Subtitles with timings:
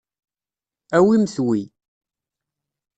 [0.97, 1.59] Awimt wi.